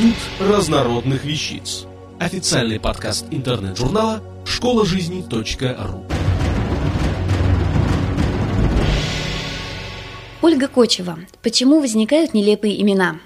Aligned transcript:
Институт 0.00 0.16
разнородных 0.40 1.24
вещиц. 1.24 1.86
Официальный 2.18 2.80
подкаст 2.80 3.26
интернет-журнала 3.30 4.20
школа 4.44 4.84
жизни.ру. 4.84 6.04
Ольга 10.42 10.66
Кочева. 10.66 11.16
Почему 11.42 11.80
возникают 11.80 12.34
нелепые 12.34 12.82
имена? 12.82 13.20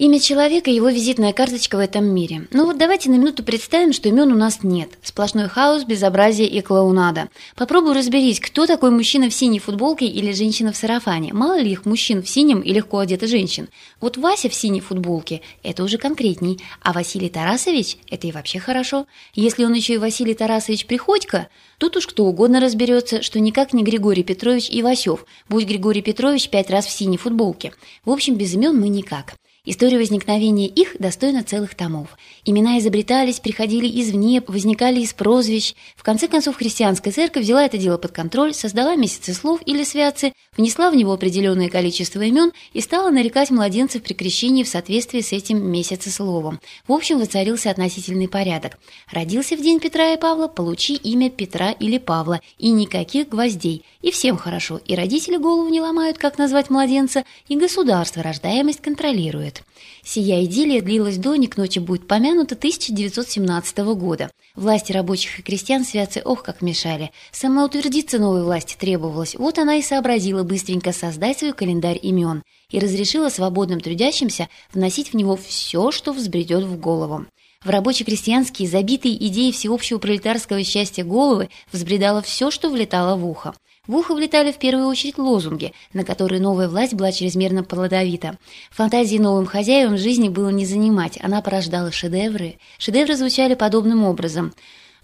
Имя 0.00 0.18
человека– 0.18 0.70
его 0.72 0.88
визитная 0.88 1.34
карточка 1.34 1.76
в 1.76 1.78
этом 1.78 2.06
мире. 2.06 2.48
Ну 2.52 2.64
вот 2.64 2.78
давайте 2.78 3.10
на 3.10 3.16
минуту 3.16 3.44
представим, 3.44 3.92
что 3.92 4.08
имен 4.08 4.32
у 4.32 4.34
нас 4.34 4.60
нет. 4.62 4.88
Сплошной 5.02 5.46
хаос, 5.46 5.84
безобразие 5.84 6.48
и 6.48 6.62
клоунада. 6.62 7.28
Попробуй 7.54 7.92
разберись, 7.92 8.40
кто 8.40 8.66
такой 8.66 8.92
мужчина 8.92 9.28
в 9.28 9.34
синей 9.34 9.58
футболке 9.58 10.06
или 10.06 10.32
женщина 10.32 10.72
в 10.72 10.76
сарафане. 10.78 11.34
Мало 11.34 11.60
ли 11.60 11.72
их 11.72 11.84
мужчин 11.84 12.22
в 12.22 12.30
синем 12.30 12.60
и 12.60 12.72
легко 12.72 13.00
одетых 13.00 13.28
женщин. 13.28 13.68
Вот 14.00 14.16
Вася 14.16 14.48
в 14.48 14.54
синей 14.54 14.80
футболке– 14.80 15.42
это 15.62 15.84
уже 15.84 15.98
конкретней. 15.98 16.60
А 16.80 16.94
Василий 16.94 17.28
Тарасович– 17.28 17.98
это 18.10 18.26
и 18.26 18.32
вообще 18.32 18.58
хорошо. 18.58 19.04
Если 19.34 19.66
он 19.66 19.74
еще 19.74 19.92
и 19.92 19.98
Василий 19.98 20.32
Тарасович 20.32 20.86
Приходько, 20.86 21.48
тут 21.76 21.98
уж 21.98 22.06
кто 22.06 22.24
угодно 22.24 22.60
разберется, 22.60 23.20
что 23.20 23.38
никак 23.38 23.74
не 23.74 23.82
Григорий 23.82 24.22
Петрович 24.22 24.68
Ивасев, 24.70 25.26
будь 25.50 25.66
Григорий 25.66 26.00
Петрович 26.00 26.48
пять 26.48 26.70
раз 26.70 26.86
в 26.86 26.90
синей 26.90 27.18
футболке. 27.18 27.74
В 28.06 28.10
общем, 28.10 28.36
без 28.36 28.54
имен 28.54 28.80
мы 28.80 28.88
никак. 28.88 29.34
История 29.70 29.98
возникновения 29.98 30.66
их 30.66 30.96
достойна 30.98 31.44
целых 31.44 31.76
томов. 31.76 32.18
Имена 32.44 32.80
изобретались, 32.80 33.38
приходили 33.38 33.86
извне, 34.00 34.42
возникали 34.48 34.98
из 34.98 35.12
прозвищ. 35.12 35.74
В 35.94 36.02
конце 36.02 36.26
концов, 36.26 36.56
христианская 36.56 37.12
церковь 37.12 37.44
взяла 37.44 37.64
это 37.66 37.78
дело 37.78 37.96
под 37.96 38.10
контроль, 38.10 38.52
создала 38.52 38.96
месяцы 38.96 39.32
слов 39.32 39.60
или 39.66 39.84
святцы, 39.84 40.32
внесла 40.56 40.90
в 40.90 40.96
него 40.96 41.12
определенное 41.12 41.68
количество 41.68 42.20
имен 42.20 42.50
и 42.72 42.80
стала 42.80 43.10
нарекать 43.10 43.50
младенцев 43.50 44.02
при 44.02 44.14
крещении 44.14 44.64
в 44.64 44.68
соответствии 44.68 45.20
с 45.20 45.32
этим 45.32 45.64
месяцесловом. 45.64 46.58
В 46.88 46.92
общем, 46.92 47.20
воцарился 47.20 47.70
относительный 47.70 48.26
порядок. 48.26 48.76
Родился 49.12 49.56
в 49.56 49.62
день 49.62 49.78
Петра 49.78 50.14
и 50.14 50.18
Павла, 50.18 50.48
получи 50.48 50.96
имя 50.96 51.30
Петра 51.30 51.70
или 51.70 51.98
Павла, 51.98 52.40
и 52.58 52.70
никаких 52.70 53.28
гвоздей. 53.28 53.84
И 54.02 54.10
всем 54.10 54.36
хорошо, 54.36 54.80
и 54.84 54.96
родители 54.96 55.36
голову 55.36 55.68
не 55.68 55.80
ломают, 55.80 56.18
как 56.18 56.38
назвать 56.38 56.70
младенца, 56.70 57.22
и 57.46 57.56
государство 57.56 58.24
рождаемость 58.24 58.80
контролирует 58.80 59.59
Сия 60.04 60.44
идиллия 60.44 60.80
длилась 60.82 61.16
до, 61.16 61.36
не 61.36 61.46
к 61.46 61.56
ночи 61.56 61.78
будет 61.78 62.06
помянута, 62.06 62.54
1917 62.54 63.78
года. 63.78 64.30
Власти 64.54 64.92
рабочих 64.92 65.38
и 65.38 65.42
крестьян 65.42 65.84
святцы 65.84 66.22
ох 66.24 66.42
как 66.42 66.62
мешали. 66.62 67.10
Самоутвердиться 67.32 68.18
новой 68.18 68.42
власти 68.42 68.76
требовалось, 68.78 69.34
вот 69.34 69.58
она 69.58 69.76
и 69.76 69.82
сообразила 69.82 70.42
быстренько 70.42 70.92
создать 70.92 71.38
свой 71.38 71.52
календарь 71.52 71.98
имен 72.02 72.42
и 72.70 72.78
разрешила 72.78 73.28
свободным 73.28 73.80
трудящимся 73.80 74.48
вносить 74.72 75.12
в 75.12 75.16
него 75.16 75.36
все, 75.36 75.90
что 75.90 76.12
взбредет 76.12 76.64
в 76.64 76.78
голову. 76.78 77.26
В 77.62 77.68
рабоче-крестьянские, 77.68 78.68
забитые 78.68 79.14
идеи 79.26 79.50
всеобщего 79.50 79.98
пролетарского 79.98 80.64
счастья 80.64 81.04
головы 81.04 81.50
взбредало 81.70 82.22
все, 82.22 82.50
что 82.50 82.70
влетало 82.70 83.16
в 83.16 83.26
ухо. 83.26 83.54
В 83.90 83.96
ухо 83.96 84.14
влетали 84.14 84.52
в 84.52 84.58
первую 84.58 84.86
очередь 84.86 85.18
лозунги, 85.18 85.72
на 85.92 86.04
которые 86.04 86.40
новая 86.40 86.68
власть 86.68 86.94
была 86.94 87.10
чрезмерно 87.10 87.64
плодовита. 87.64 88.38
Фантазии 88.70 89.16
новым 89.16 89.46
хозяевам 89.46 89.98
жизни 89.98 90.28
было 90.28 90.50
не 90.50 90.64
занимать, 90.64 91.18
она 91.20 91.42
порождала 91.42 91.90
шедевры. 91.90 92.60
Шедевры 92.78 93.16
звучали 93.16 93.54
подобным 93.54 94.04
образом. 94.04 94.54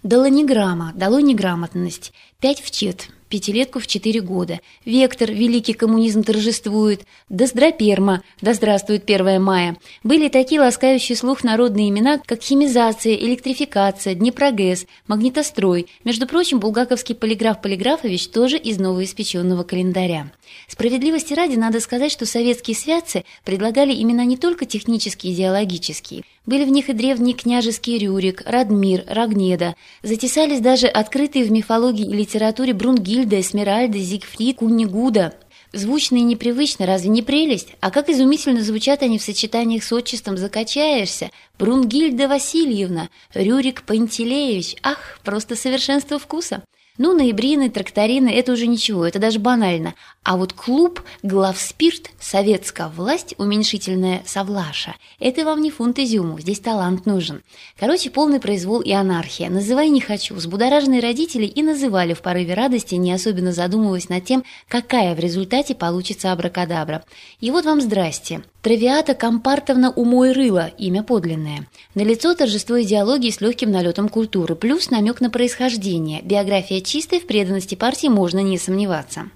«Дало 0.03 0.27
не 0.27 0.45
грамма, 0.45 0.93
дало 0.95 1.19
неграмотность, 1.19 2.13
пять 2.39 2.61
в 2.61 2.71
чет, 2.71 3.09
пятилетку 3.27 3.79
в 3.79 3.87
четыре 3.87 4.21
года. 4.21 4.59
Вектор, 4.85 5.31
великий 5.31 5.73
коммунизм 5.73 6.23
торжествует. 6.23 7.05
Доздраперма, 7.29 8.23
да 8.41 8.53
здравствует 8.53 9.03
1 9.09 9.41
мая. 9.41 9.77
Были 10.03 10.29
такие 10.29 10.61
ласкающие 10.61 11.15
слух 11.15 11.43
народные 11.43 11.89
имена, 11.89 12.19
как 12.25 12.41
химизация, 12.41 13.15
электрификация, 13.15 14.15
Днепрогэс, 14.15 14.85
магнитострой. 15.07 15.87
Между 16.03 16.27
прочим, 16.27 16.59
булгаковский 16.59 17.15
полиграф 17.15 17.61
Полиграфович 17.61 18.29
тоже 18.29 18.57
из 18.57 18.79
новоиспеченного 18.79 19.63
календаря. 19.63 20.31
Справедливости 20.67 21.33
ради 21.33 21.55
надо 21.55 21.79
сказать, 21.79 22.11
что 22.11 22.25
советские 22.25 22.75
святцы 22.75 23.25
предлагали 23.43 23.93
имена 23.93 24.25
не 24.25 24.37
только 24.37 24.65
технические 24.65 25.33
и 25.33 25.35
идеологические. 25.35 26.23
Были 26.47 26.63
в 26.63 26.69
них 26.69 26.89
и 26.89 26.93
древний 26.93 27.33
княжеский 27.33 27.97
Рюрик, 27.97 28.41
Радмир, 28.45 29.03
Рагнеда. 29.05 29.75
Затесались 30.01 30.61
даже 30.61 30.87
открытые 30.87 31.43
в 31.43 31.51
мифологии 31.51 32.07
и 32.07 32.13
литературе 32.13 32.73
Брунгильда, 32.73 33.41
Эсмеральда, 33.41 33.99
Зигфрид, 33.99 34.59
Куннигуда. 34.59 35.33
Звучно 35.73 36.15
и 36.15 36.21
непривычно, 36.21 36.85
разве 36.85 37.09
не 37.09 37.21
прелесть? 37.21 37.73
А 37.81 37.91
как 37.91 38.07
изумительно 38.07 38.61
звучат 38.61 39.03
они 39.03 39.19
в 39.19 39.23
сочетаниях 39.23 39.83
с 39.83 39.91
отчеством 39.91 40.37
«закачаешься». 40.37 41.31
Брунгильда 41.59 42.29
Васильевна, 42.29 43.09
Рюрик 43.33 43.83
Пантелеевич. 43.83 44.77
Ах, 44.81 45.19
просто 45.25 45.57
совершенство 45.57 46.17
вкуса. 46.17 46.63
Ну, 46.97 47.13
ноябрины, 47.13 47.69
тракторины– 47.69 48.29
это 48.35 48.51
уже 48.51 48.65
ничего, 48.65 49.05
это 49.05 49.19
даже 49.19 49.39
банально. 49.39 49.93
А 50.23 50.35
вот 50.35 50.53
клуб 50.53 51.01
«Главспирт», 51.21 52.09
советская 52.19 52.87
власть, 52.87 53.35
уменьшительная 53.37 54.23
«Савлаша»– 54.25 54.95
это 55.19 55.45
вам 55.45 55.61
не 55.61 55.69
фунт 55.69 55.99
изюму, 55.99 56.39
здесь 56.39 56.59
талант 56.59 57.05
нужен. 57.05 57.43
Короче, 57.79 58.09
полный 58.09 58.39
произвол 58.39 58.81
и 58.81 58.91
анархия. 58.91 59.49
Называй 59.49 59.89
не 59.89 60.01
хочу. 60.01 60.33
Взбудораженные 60.33 60.99
родители 60.99 61.45
и 61.45 61.61
называли 61.61 62.13
в 62.13 62.21
порыве 62.21 62.55
радости, 62.55 62.95
не 62.95 63.13
особенно 63.13 63.53
задумываясь 63.53 64.09
над 64.09 64.25
тем, 64.25 64.43
какая 64.67 65.15
в 65.15 65.19
результате 65.19 65.75
получится 65.75 66.31
абракадабра. 66.31 67.03
И 67.39 67.51
вот 67.51 67.65
вам 67.65 67.79
здрасте. 67.79 68.41
Травиата 68.63 69.13
Компартовна 69.13 69.91
«Умой 69.91 70.33
рыло»– 70.33 70.71
имя 70.77 71.01
подлинное. 71.01 71.67
Налицо 71.95 72.33
торжество 72.33 72.81
идеологии 72.81 73.29
с 73.29 73.39
легким 73.39 73.71
налетом 73.71 74.09
культуры, 74.09 74.55
плюс 74.55 74.89
намек 74.89 75.21
на 75.21 75.29
происхождение. 75.29 76.21
Биография 76.21 76.81
чистой, 76.87 77.19
в 77.19 77.27
преданности 77.27 77.75
партии 77.75 78.07
можно 78.07 78.39
не 78.39 78.57
сомневаться. 78.57 79.29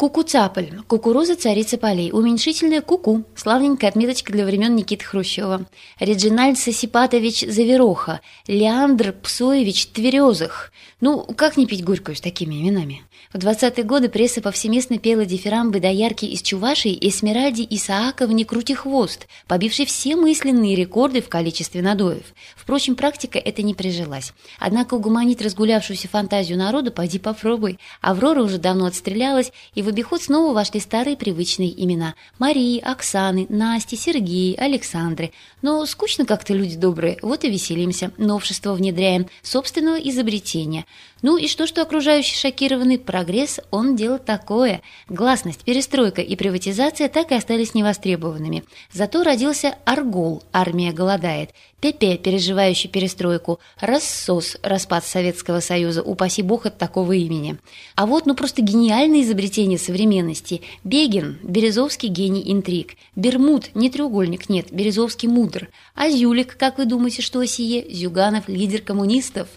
Кукуцаполь. 0.00 0.80
Кукуруза 0.88 1.36
царица 1.36 1.76
полей. 1.76 2.10
Уменьшительное 2.10 2.80
куку. 2.80 3.24
Славненькая 3.34 3.90
отметочка 3.90 4.32
для 4.32 4.46
времен 4.46 4.74
Никиты 4.74 5.04
Хрущева. 5.04 5.66
Реджинальд 5.98 6.58
Сосипатович 6.58 7.46
Завероха. 7.46 8.22
Леандр 8.46 9.12
Псоевич 9.12 9.88
Тверезых. 9.88 10.72
Ну, 11.02 11.22
как 11.36 11.58
не 11.58 11.66
пить 11.66 11.84
горькую 11.84 12.16
с 12.16 12.22
такими 12.22 12.54
именами? 12.54 13.02
В 13.32 13.38
20-е 13.38 13.84
годы 13.84 14.08
пресса 14.08 14.40
повсеместно 14.40 14.98
пела 14.98 15.24
дифирамбы 15.24 15.78
доярки 15.78 16.24
из 16.24 16.42
Чувашии 16.42 16.98
Эсмеральде 17.00 17.64
Исааковне 17.70 18.44
Крутихвост, 18.44 19.28
побившей 19.46 19.86
все 19.86 20.16
мысленные 20.16 20.74
рекорды 20.74 21.22
в 21.22 21.28
количестве 21.28 21.80
надоев. 21.80 22.24
Впрочем, 22.56 22.96
практика 22.96 23.38
эта 23.38 23.62
не 23.62 23.74
прижилась. 23.74 24.32
Однако 24.58 24.94
угомонить 24.94 25.42
разгулявшуюся 25.42 26.08
фантазию 26.08 26.58
народа 26.58 26.90
поди 26.90 27.18
попробуй. 27.20 27.78
Аврора 28.00 28.42
уже 28.42 28.58
давно 28.58 28.86
отстрелялась, 28.86 29.52
и 29.74 29.82
в 29.82 29.88
обиход 29.88 30.22
снова 30.22 30.52
вошли 30.52 30.80
старые 30.80 31.16
привычные 31.16 31.70
имена– 31.84 32.14
Марии, 32.40 32.80
Оксаны, 32.80 33.46
Насти, 33.48 33.96
Сергеи, 33.96 34.56
Александры. 34.56 35.32
Но 35.62 35.86
скучно 35.86 36.26
как-то, 36.26 36.52
люди 36.52 36.76
добрые, 36.76 37.18
вот 37.22 37.44
и 37.44 37.50
веселимся, 37.50 38.10
новшество 38.16 38.74
внедряем, 38.74 39.28
собственного 39.42 39.96
изобретения. 39.96 40.86
Ну 41.22 41.36
и 41.36 41.48
что, 41.48 41.66
что 41.66 41.82
окружающий 41.82 42.36
шокированный 42.36 42.98
прогресс, 43.10 43.58
он 43.72 43.96
дело 43.96 44.20
такое. 44.20 44.82
Гласность, 45.08 45.64
перестройка 45.64 46.22
и 46.22 46.36
приватизация 46.36 47.08
так 47.08 47.32
и 47.32 47.34
остались 47.34 47.74
невостребованными. 47.74 48.62
Зато 48.92 49.24
родился 49.24 49.74
Аргол, 49.84 50.44
армия 50.52 50.92
голодает, 50.92 51.50
Пепе, 51.80 52.18
переживающий 52.18 52.88
перестройку, 52.88 53.58
Рассос, 53.80 54.58
распад 54.62 55.04
Советского 55.04 55.58
Союза, 55.58 56.02
упаси 56.02 56.42
бог 56.42 56.66
от 56.66 56.78
такого 56.78 57.12
имени. 57.12 57.56
А 57.96 58.06
вот 58.06 58.26
ну 58.26 58.36
просто 58.36 58.62
гениальное 58.62 59.22
изобретение 59.22 59.78
современности. 59.78 60.60
Бегин, 60.84 61.38
Березовский 61.42 62.10
гений 62.10 62.52
интриг. 62.52 62.96
Бермуд, 63.16 63.70
не 63.74 63.90
треугольник, 63.90 64.48
нет, 64.48 64.66
Березовский 64.70 65.28
мудр. 65.28 65.68
А 65.96 66.10
Зюлик, 66.10 66.56
как 66.56 66.78
вы 66.78 66.84
думаете, 66.84 67.22
что 67.22 67.44
сие? 67.44 67.84
Зюганов, 67.90 68.46
лидер 68.46 68.82
коммунистов. 68.82 69.48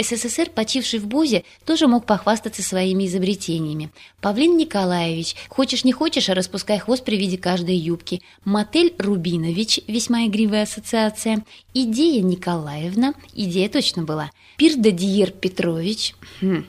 СССР, 0.00 0.50
почивший 0.50 0.98
в 0.98 1.06
Бозе, 1.06 1.44
тоже 1.64 1.86
мог 1.86 2.06
похвастаться 2.06 2.62
своими 2.62 3.06
изобретениями. 3.06 3.90
Павлин 4.20 4.56
Николаевич, 4.56 5.36
хочешь 5.48 5.84
не 5.84 5.92
хочешь, 5.92 6.28
а 6.28 6.34
распускай 6.34 6.78
хвост 6.78 7.04
при 7.04 7.16
виде 7.16 7.38
каждой 7.38 7.76
юбки. 7.76 8.22
Мотель 8.44 8.94
Рубинович, 8.98 9.80
весьма 9.86 10.26
игривая 10.26 10.64
ассоциация. 10.64 11.44
Идея 11.74 12.22
Николаевна, 12.22 13.14
идея 13.34 13.68
точно 13.68 14.02
была. 14.02 14.30
Пирдадиер 14.56 15.30
Петрович. 15.30 16.14
Хм. 16.40 16.64